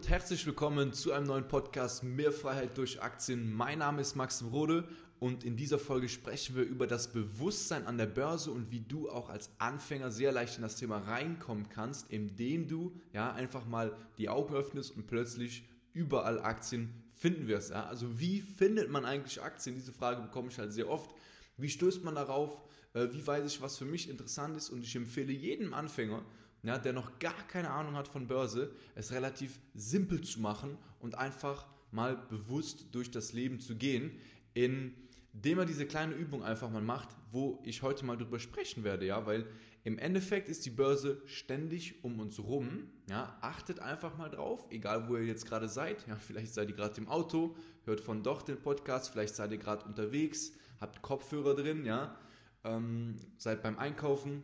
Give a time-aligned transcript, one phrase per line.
[0.00, 3.52] und herzlich willkommen zu einem neuen Podcast Mehr Freiheit durch Aktien.
[3.52, 4.88] Mein Name ist Maxim Rode
[5.18, 9.10] und in dieser Folge sprechen wir über das Bewusstsein an der Börse und wie du
[9.10, 13.94] auch als Anfänger sehr leicht in das Thema reinkommen kannst, indem du ja einfach mal
[14.16, 17.68] die Augen öffnest und plötzlich überall Aktien finden wirst.
[17.68, 17.84] Ja?
[17.84, 19.74] Also wie findet man eigentlich Aktien?
[19.74, 21.14] Diese Frage bekomme ich halt sehr oft.
[21.58, 22.62] Wie stößt man darauf?
[22.94, 24.70] Äh, wie weiß ich, was für mich interessant ist?
[24.70, 26.24] Und ich empfehle jedem Anfänger,
[26.62, 31.16] ja, der noch gar keine Ahnung hat von Börse, es relativ simpel zu machen und
[31.16, 34.12] einfach mal bewusst durch das Leben zu gehen,
[34.54, 39.06] indem er diese kleine Übung einfach mal macht, wo ich heute mal drüber sprechen werde,
[39.06, 39.46] ja, weil
[39.82, 45.08] im Endeffekt ist die Börse ständig um uns rum, ja, achtet einfach mal drauf, egal
[45.08, 48.42] wo ihr jetzt gerade seid, ja, vielleicht seid ihr gerade im Auto, hört von doch
[48.42, 52.14] den Podcast, vielleicht seid ihr gerade unterwegs, habt Kopfhörer drin, ja,
[52.64, 54.42] ähm, seid beim Einkaufen,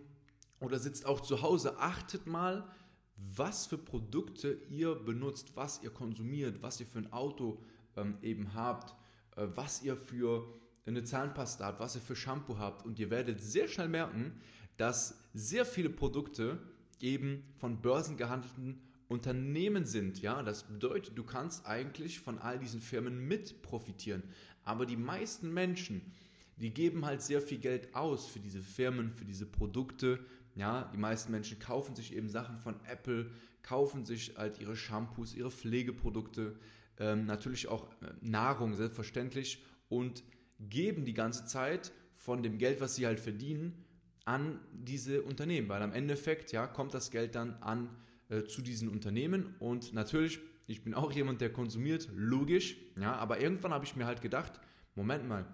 [0.60, 2.68] oder sitzt auch zu Hause, achtet mal,
[3.16, 7.62] was für Produkte ihr benutzt, was ihr konsumiert, was ihr für ein Auto
[7.96, 8.94] ähm, eben habt,
[9.36, 10.46] äh, was ihr für
[10.86, 12.84] eine Zahnpasta habt, was ihr für Shampoo habt.
[12.84, 14.40] Und ihr werdet sehr schnell merken,
[14.76, 16.58] dass sehr viele Produkte
[17.00, 20.20] eben von börsengehandelten Unternehmen sind.
[20.20, 24.22] Ja, das bedeutet, du kannst eigentlich von all diesen Firmen mit profitieren.
[24.64, 26.12] Aber die meisten Menschen,
[26.56, 30.18] die geben halt sehr viel Geld aus für diese Firmen, für diese Produkte,
[30.56, 33.30] ja, die meisten Menschen kaufen sich eben Sachen von Apple,
[33.62, 36.56] kaufen sich halt ihre Shampoos, ihre Pflegeprodukte,
[36.98, 40.24] ähm, natürlich auch äh, Nahrung, selbstverständlich, und
[40.58, 43.84] geben die ganze Zeit von dem Geld, was sie halt verdienen,
[44.24, 47.90] an diese Unternehmen, weil am Endeffekt ja, kommt das Geld dann an
[48.28, 49.54] äh, zu diesen Unternehmen.
[49.60, 54.06] Und natürlich, ich bin auch jemand, der konsumiert, logisch, ja, aber irgendwann habe ich mir
[54.06, 54.58] halt gedacht,
[54.94, 55.46] Moment mal,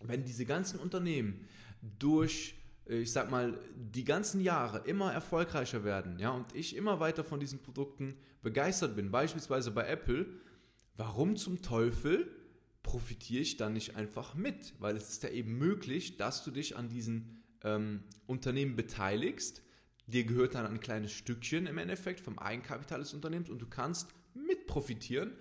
[0.00, 1.48] wenn diese ganzen Unternehmen
[1.98, 2.54] durch
[2.88, 7.38] ich sag mal, die ganzen Jahre immer erfolgreicher werden, ja, und ich immer weiter von
[7.38, 10.26] diesen Produkten begeistert bin, beispielsweise bei Apple,
[10.96, 12.34] warum zum Teufel
[12.82, 14.74] profitiere ich dann nicht einfach mit?
[14.78, 19.62] Weil es ist ja eben möglich, dass du dich an diesen ähm, Unternehmen beteiligst,
[20.06, 24.08] dir gehört dann ein kleines Stückchen im Endeffekt vom Eigenkapital des Unternehmens und du kannst
[24.34, 25.32] mit profitieren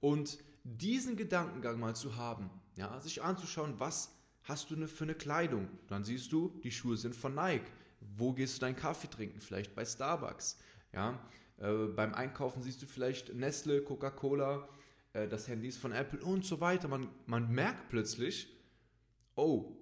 [0.00, 4.14] und diesen Gedankengang mal zu haben, ja, sich anzuschauen, was
[4.44, 5.68] hast du eine, für eine Kleidung?
[5.88, 7.70] Dann siehst du, die Schuhe sind von Nike.
[8.16, 9.40] Wo gehst du deinen Kaffee trinken?
[9.40, 10.58] Vielleicht bei Starbucks.
[10.92, 11.18] Ja?
[11.58, 14.68] Äh, beim Einkaufen siehst du vielleicht Nestle, Coca-Cola,
[15.12, 16.88] äh, das Handy ist von Apple und so weiter.
[16.88, 18.48] Man, man merkt plötzlich,
[19.34, 19.76] oh,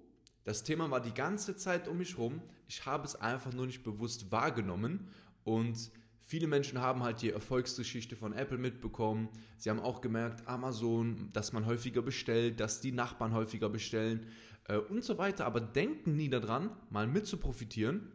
[0.45, 2.41] das Thema war die ganze Zeit um mich rum.
[2.67, 5.09] Ich habe es einfach nur nicht bewusst wahrgenommen
[5.43, 5.91] und
[6.25, 9.27] Viele Menschen haben halt die Erfolgsgeschichte von Apple mitbekommen.
[9.57, 14.25] Sie haben auch gemerkt, Amazon, dass man häufiger bestellt, dass die Nachbarn häufiger bestellen
[14.67, 18.11] äh, und so weiter, aber denken nie daran, mal mit zu profitieren.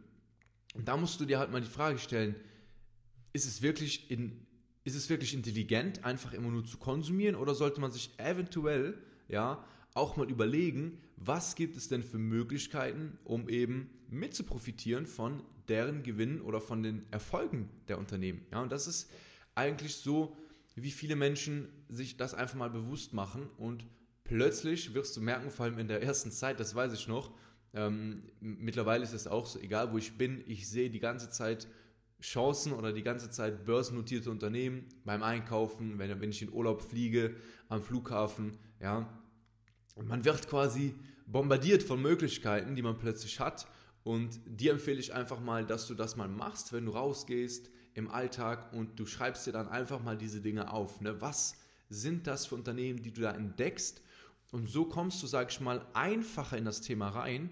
[0.75, 2.35] Und da musst du dir halt mal die Frage stellen,
[3.33, 4.45] ist es wirklich, in,
[4.83, 9.63] ist es wirklich intelligent, einfach immer nur zu konsumieren oder sollte man sich eventuell ja,
[9.93, 15.43] auch mal überlegen, was gibt es denn für Möglichkeiten, um eben mit zu profitieren von
[15.67, 18.45] deren Gewinnen oder von den Erfolgen der Unternehmen.
[18.51, 19.11] Ja, und das ist
[19.55, 20.37] eigentlich so,
[20.75, 23.85] wie viele Menschen sich das einfach mal bewusst machen und
[24.29, 27.31] plötzlich wirst du merken, vor allem in der ersten Zeit, das weiß ich noch,
[27.73, 31.67] ähm, mittlerweile ist es auch so, egal wo ich bin, ich sehe die ganze Zeit
[32.21, 37.35] Chancen oder die ganze Zeit börsennotierte Unternehmen beim Einkaufen, wenn, wenn ich in Urlaub fliege,
[37.69, 39.11] am Flughafen, ja.
[39.95, 40.93] Man wird quasi
[41.25, 43.67] bombardiert von Möglichkeiten, die man plötzlich hat.
[44.03, 48.09] Und dir empfehle ich einfach mal, dass du das mal machst, wenn du rausgehst im
[48.09, 51.01] Alltag und du schreibst dir dann einfach mal diese Dinge auf.
[51.01, 51.19] Ne?
[51.19, 51.55] Was
[51.89, 54.01] sind das für Unternehmen, die du da entdeckst?
[54.51, 57.49] Und so kommst du, sag ich mal, einfacher in das Thema rein,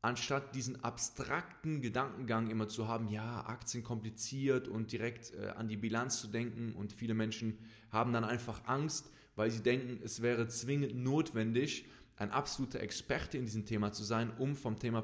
[0.00, 5.76] anstatt diesen abstrakten Gedankengang immer zu haben, ja, Aktien kompliziert und direkt äh, an die
[5.76, 6.72] Bilanz zu denken.
[6.72, 7.58] Und viele Menschen
[7.90, 13.46] haben dann einfach Angst, weil sie denken, es wäre zwingend notwendig, ein absoluter Experte in
[13.46, 15.02] diesem Thema zu sein, um vom Thema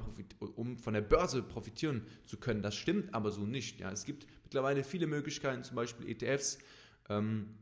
[0.57, 2.63] um von der Börse profitieren zu können.
[2.63, 3.81] Das stimmt aber so nicht.
[3.81, 6.59] Ja, es gibt mittlerweile viele Möglichkeiten, zum Beispiel ETFs.
[7.09, 7.55] Ähm,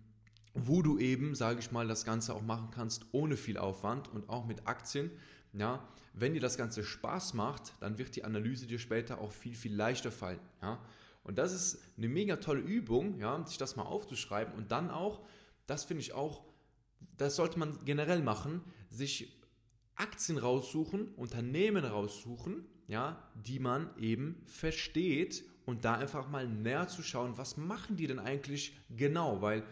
[0.64, 4.28] wo du eben, sage ich mal, das Ganze auch machen kannst ohne viel Aufwand und
[4.28, 5.10] auch mit Aktien.
[5.52, 9.54] Ja, wenn dir das Ganze Spaß macht, dann wird die Analyse dir später auch viel,
[9.54, 10.40] viel leichter fallen.
[10.62, 10.80] Ja.
[11.24, 15.24] Und das ist eine mega tolle Übung, ja, sich das mal aufzuschreiben und dann auch,
[15.66, 16.44] das finde ich auch,
[17.16, 19.36] das sollte man generell machen, sich
[19.96, 27.02] Aktien raussuchen, Unternehmen raussuchen, ja, die man eben versteht und da einfach mal näher zu
[27.02, 29.64] schauen, was machen die denn eigentlich genau, weil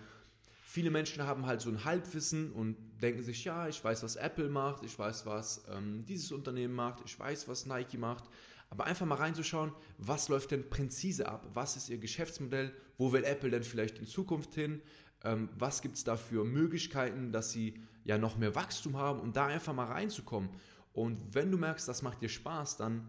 [0.75, 4.49] viele Menschen haben halt so ein Halbwissen und denken sich, ja, ich weiß, was Apple
[4.49, 8.25] macht, ich weiß, was ähm, dieses Unternehmen macht, ich weiß, was Nike macht,
[8.71, 13.23] aber einfach mal reinzuschauen, was läuft denn präzise ab, was ist ihr Geschäftsmodell, wo will
[13.23, 14.83] Apple denn vielleicht in Zukunft hin,
[15.23, 19.21] ähm, was gibt es da für Möglichkeiten, dass sie ja noch mehr Wachstum haben?
[19.21, 20.51] Und da einfach mal reinzukommen.
[20.93, 23.09] Und wenn du merkst, das macht dir Spaß, dann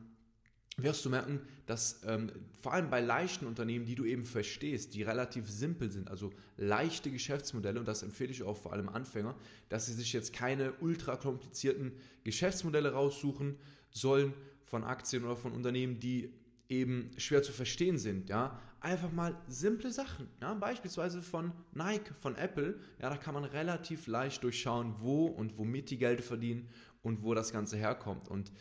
[0.77, 2.31] wirst du merken, dass ähm,
[2.61, 7.11] vor allem bei leichten Unternehmen, die du eben verstehst, die relativ simpel sind, also leichte
[7.11, 9.35] Geschäftsmodelle, und das empfehle ich auch vor allem Anfänger,
[9.69, 11.93] dass sie sich jetzt keine ultra komplizierten
[12.23, 13.55] Geschäftsmodelle raussuchen
[13.91, 14.33] sollen
[14.65, 16.33] von Aktien oder von Unternehmen, die
[16.67, 22.35] eben schwer zu verstehen sind, ja, einfach mal simple Sachen, ja, beispielsweise von Nike, von
[22.35, 26.67] Apple, ja, da kann man relativ leicht durchschauen, wo und womit die Geld verdienen
[27.01, 28.27] und wo das Ganze herkommt.
[28.27, 28.51] Und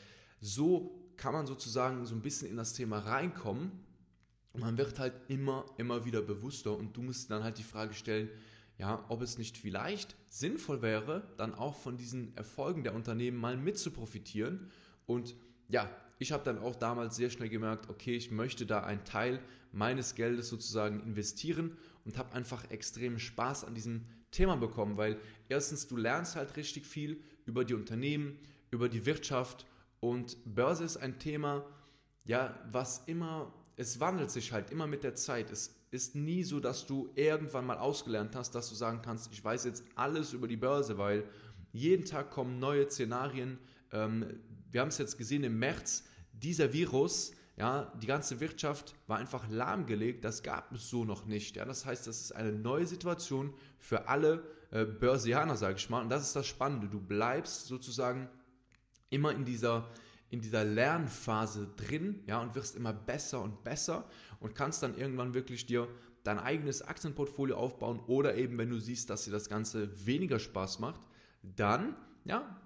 [0.41, 3.73] so kann man sozusagen so ein bisschen in das Thema reinkommen.
[4.57, 8.29] Man wird halt immer, immer wieder bewusster und du musst dann halt die Frage stellen,
[8.79, 13.57] ja, ob es nicht vielleicht sinnvoll wäre, dann auch von diesen Erfolgen der Unternehmen mal
[13.57, 14.71] mit zu profitieren.
[15.07, 15.35] Und
[15.69, 15.89] ja,
[16.19, 19.41] ich habe dann auch damals sehr schnell gemerkt, okay, ich möchte da einen Teil
[19.73, 25.19] meines Geldes sozusagen investieren und habe einfach extrem Spaß an diesem Thema bekommen, weil
[25.49, 28.39] erstens du lernst halt richtig viel über die Unternehmen,
[28.71, 29.67] über die Wirtschaft
[30.05, 31.65] und Börse ist ein Thema,
[32.27, 35.51] ja, was immer, es wandelt sich halt immer mit der Zeit.
[35.51, 39.43] Es ist nie so, dass du irgendwann mal ausgelernt hast, dass du sagen kannst, ich
[39.43, 41.25] weiß jetzt alles über die Börse, weil
[41.73, 43.59] jeden Tag kommen neue Szenarien.
[43.93, 44.27] Ähm,
[44.71, 46.05] wir haben es jetzt gesehen im März,
[46.35, 51.57] dieser Virus, ja, die ganze Wirtschaft war einfach lahmgelegt, das gab es so noch nicht.
[51.57, 51.65] Ja.
[51.65, 56.03] Das heißt, das ist eine neue Situation für alle äh, Börsianer, sage ich mal.
[56.03, 56.89] Und das ist das Spannende.
[56.89, 58.29] Du bleibst sozusagen
[59.15, 59.89] immer in dieser,
[60.31, 64.09] in dieser Lernphase drin, ja, und wirst immer besser und besser
[64.41, 65.89] und kannst dann irgendwann wirklich dir
[66.25, 70.81] dein eigenes Aktienportfolio aufbauen oder eben, wenn du siehst, dass dir das Ganze weniger Spaß
[70.81, 71.03] macht,
[71.43, 71.95] dann,
[72.25, 72.61] ja,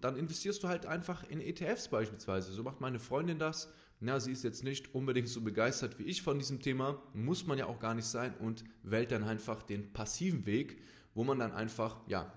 [0.00, 2.52] dann investierst du halt einfach in ETFs beispielsweise.
[2.52, 3.70] So macht meine Freundin das.
[4.00, 7.56] Ja, sie ist jetzt nicht unbedingt so begeistert wie ich von diesem Thema, muss man
[7.56, 10.80] ja auch gar nicht sein und wählt dann einfach den passiven Weg,
[11.14, 12.32] wo man dann einfach, ja,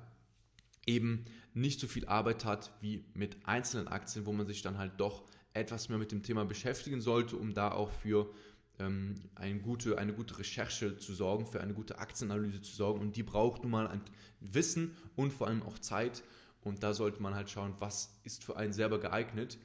[0.85, 1.25] eben
[1.55, 5.23] nicht so viel Arbeit hat wie mit einzelnen Aktien, wo man sich dann halt doch
[5.53, 8.29] etwas mehr mit dem Thema beschäftigen sollte, um da auch für
[8.77, 12.99] ähm, eine, gute, eine gute Recherche zu sorgen, für eine gute Aktienanalyse zu sorgen.
[12.99, 14.01] Und die braucht nun mal ein
[14.41, 16.23] Wissen und vor allem auch Zeit.
[16.61, 19.57] Und da sollte man halt schauen, was ist für einen selber geeignet.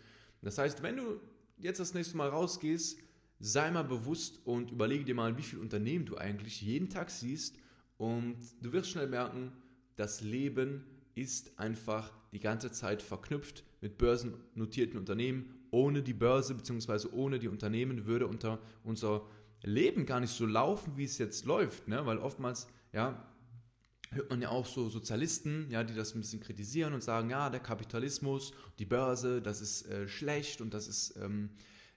[0.42, 1.20] Das heißt, wenn du
[1.58, 2.98] jetzt das nächste Mal rausgehst,
[3.40, 7.56] sei mal bewusst und überlege dir mal, wie viele Unternehmen du eigentlich jeden Tag siehst.
[7.96, 9.52] Und du wirst schnell merken,
[9.96, 10.84] das Leben
[11.14, 15.54] ist einfach die ganze Zeit verknüpft mit börsennotierten Unternehmen.
[15.70, 17.08] Ohne die Börse bzw.
[17.12, 19.22] ohne die Unternehmen würde unter unser
[19.62, 21.88] Leben gar nicht so laufen, wie es jetzt läuft.
[21.88, 22.04] Ne?
[22.06, 23.26] Weil oftmals, ja,
[24.10, 27.50] hört man ja auch so Sozialisten, ja, die das ein bisschen kritisieren und sagen, ja,
[27.50, 31.50] der Kapitalismus, die Börse, das ist äh, schlecht und das ist ähm,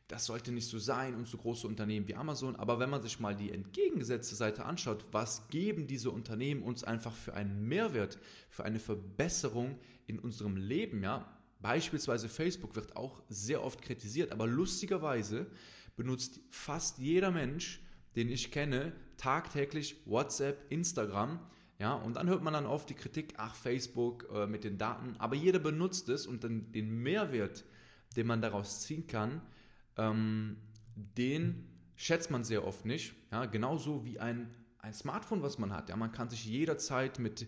[0.07, 2.55] das sollte nicht so sein und so große Unternehmen wie Amazon.
[2.55, 7.15] Aber wenn man sich mal die entgegengesetzte Seite anschaut, was geben diese Unternehmen uns einfach
[7.15, 8.19] für einen Mehrwert,
[8.49, 11.25] für eine Verbesserung in unserem Leben, ja?
[11.59, 15.47] Beispielsweise Facebook wird auch sehr oft kritisiert, aber lustigerweise
[15.95, 17.81] benutzt fast jeder Mensch,
[18.17, 21.39] den ich kenne, tagtäglich WhatsApp, Instagram,
[21.79, 25.15] ja, und dann hört man dann oft die Kritik, ach, Facebook äh, mit den Daten,
[25.19, 27.63] aber jeder benutzt es und dann den Mehrwert,
[28.17, 29.41] den man daraus ziehen kann,
[29.97, 30.57] ähm,
[30.95, 33.13] den schätzt man sehr oft nicht.
[33.31, 35.89] Ja, genauso wie ein, ein Smartphone, was man hat.
[35.89, 37.47] Ja, man kann sich jederzeit mit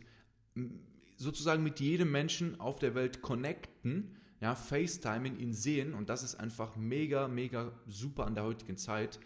[1.17, 6.35] sozusagen mit jedem Menschen auf der Welt connecten, ja, FaceTiming, ihn sehen und das ist
[6.35, 9.19] einfach mega, mega super an der heutigen Zeit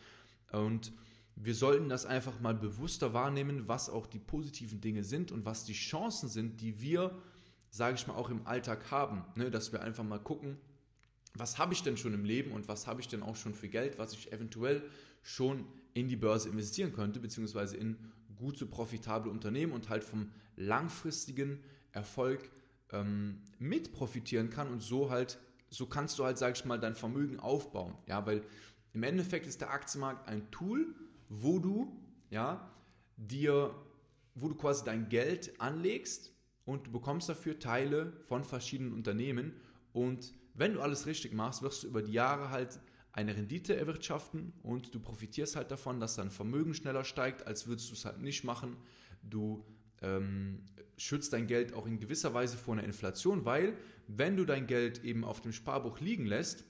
[0.51, 0.93] und
[1.35, 5.63] wir sollten das einfach mal bewusster wahrnehmen, was auch die positiven Dinge sind und was
[5.63, 7.17] die Chancen sind, die wir,
[7.69, 10.57] sage ich mal, auch im Alltag haben, ne, dass wir einfach mal gucken,
[11.33, 13.69] was habe ich denn schon im Leben und was habe ich denn auch schon für
[13.69, 14.83] Geld, was ich eventuell
[15.21, 17.97] schon in die Börse investieren könnte, beziehungsweise in
[18.35, 21.59] gute, profitable Unternehmen und halt vom langfristigen
[21.91, 22.49] Erfolg
[22.91, 26.95] ähm, mit profitieren kann und so halt, so kannst du halt, sag ich mal, dein
[26.95, 27.95] Vermögen aufbauen.
[28.07, 28.43] Ja, weil
[28.93, 30.95] im Endeffekt ist der Aktienmarkt ein Tool,
[31.27, 31.95] wo du,
[32.29, 32.71] ja,
[33.17, 33.75] dir,
[34.35, 36.31] wo du quasi dein Geld anlegst
[36.65, 39.53] und du bekommst dafür Teile von verschiedenen Unternehmen
[39.93, 42.79] und wenn du alles richtig machst, wirst du über die Jahre halt
[43.11, 47.89] eine Rendite erwirtschaften und du profitierst halt davon, dass dein Vermögen schneller steigt, als würdest
[47.89, 48.77] du es halt nicht machen.
[49.23, 49.65] Du
[50.01, 50.63] ähm,
[50.97, 53.73] schützt dein Geld auch in gewisser Weise vor einer Inflation, weil
[54.07, 56.65] wenn du dein Geld eben auf dem Sparbuch liegen lässt,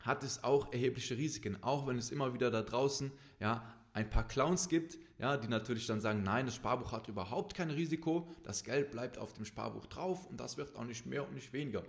[0.00, 3.10] hat es auch erhebliche Risiken, auch wenn es immer wieder da draußen
[3.40, 3.64] ja,
[3.94, 7.70] ein paar Clowns gibt, ja, die natürlich dann sagen, nein, das Sparbuch hat überhaupt kein
[7.70, 11.34] Risiko, das Geld bleibt auf dem Sparbuch drauf und das wird auch nicht mehr und
[11.34, 11.84] nicht weniger.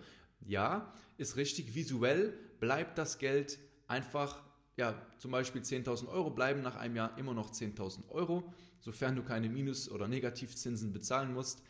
[0.45, 1.75] Ja, ist richtig.
[1.75, 4.43] Visuell bleibt das Geld einfach,
[4.77, 9.23] ja, zum Beispiel 10.000 Euro bleiben nach einem Jahr immer noch 10.000 Euro, sofern du
[9.23, 11.63] keine Minus- oder Negativzinsen bezahlen musst.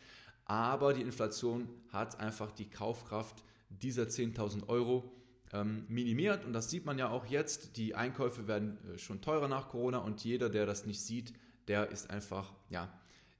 [0.44, 5.12] Aber die Inflation hat einfach die Kaufkraft dieser 10.000 Euro
[5.52, 6.44] ähm, minimiert.
[6.44, 7.76] Und das sieht man ja auch jetzt.
[7.76, 11.32] Die Einkäufe werden äh, schon teurer nach Corona und jeder, der das nicht sieht,
[11.68, 12.92] der ist einfach ja,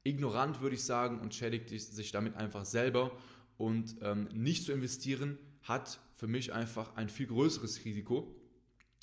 [0.03, 3.13] ignorant, würde ich sagen, und schädigt sich damit einfach selber.
[3.57, 8.35] Und ähm, nicht zu investieren hat für mich einfach ein viel größeres Risiko,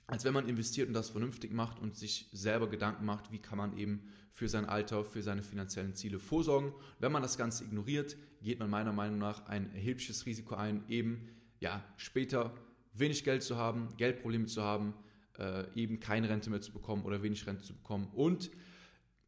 [0.08, 3.58] als wenn man investiert und das vernünftig macht und sich selber Gedanken macht, wie kann
[3.58, 6.74] man eben für sein Alter, für seine finanziellen Ziele vorsorgen.
[7.00, 11.30] Wenn man das Ganze ignoriert, geht man meiner Meinung nach ein erhebliches Risiko ein, eben
[11.60, 12.54] ja, später
[12.94, 14.94] wenig Geld zu haben, Geldprobleme zu haben,
[15.38, 18.08] äh, eben keine Rente mehr zu bekommen oder wenig Rente zu bekommen.
[18.14, 18.52] Und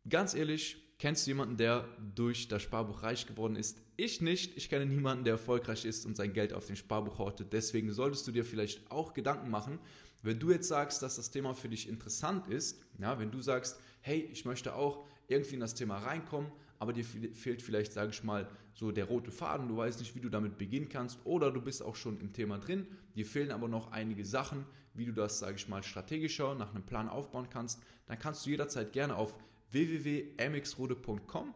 [0.09, 3.81] ganz ehrlich, kennst du jemanden, der durch das Sparbuch reich geworden ist?
[3.97, 4.57] Ich nicht.
[4.57, 7.53] Ich kenne niemanden, der erfolgreich ist und sein Geld auf dem Sparbuch hortet.
[7.53, 9.79] Deswegen solltest du dir vielleicht auch Gedanken machen,
[10.25, 13.79] wenn du jetzt sagst, dass das Thema für dich interessant ist, ja, wenn du sagst,
[14.01, 18.23] hey, ich möchte auch irgendwie in das Thema reinkommen, aber dir fehlt vielleicht, sage ich
[18.23, 21.61] mal, so der rote Faden, du weißt nicht, wie du damit beginnen kannst oder du
[21.61, 25.39] bist auch schon im Thema drin, dir fehlen aber noch einige Sachen, wie du das,
[25.39, 29.35] sage ich mal, strategischer nach einem Plan aufbauen kannst, dann kannst du jederzeit gerne auf
[29.71, 31.53] www.mxrode.com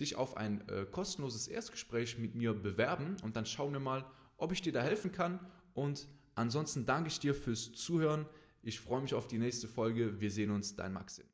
[0.00, 4.04] dich auf ein äh, kostenloses Erstgespräch mit mir bewerben und dann schauen wir mal,
[4.36, 5.38] ob ich dir da helfen kann
[5.74, 8.26] und ansonsten danke ich dir fürs Zuhören.
[8.62, 10.20] Ich freue mich auf die nächste Folge.
[10.20, 11.31] Wir sehen uns, dein Maxim.